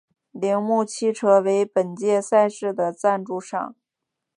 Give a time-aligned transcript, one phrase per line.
[0.31, 3.75] 铃木汽车为本届赛事的赞助商。